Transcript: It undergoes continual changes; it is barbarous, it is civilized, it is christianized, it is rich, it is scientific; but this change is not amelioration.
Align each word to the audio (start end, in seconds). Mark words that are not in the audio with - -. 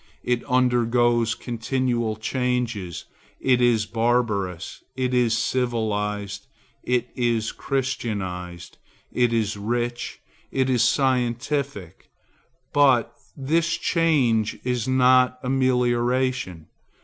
It 0.23 0.43
undergoes 0.49 1.35
continual 1.35 2.15
changes; 2.15 3.05
it 3.39 3.61
is 3.61 3.85
barbarous, 3.85 4.83
it 4.95 5.13
is 5.13 5.37
civilized, 5.37 6.47
it 6.81 7.11
is 7.15 7.51
christianized, 7.51 8.79
it 9.11 9.31
is 9.31 9.57
rich, 9.57 10.19
it 10.51 10.71
is 10.71 10.81
scientific; 10.81 12.09
but 12.73 13.13
this 13.37 13.77
change 13.77 14.57
is 14.63 14.87
not 14.87 15.37
amelioration. 15.43 16.65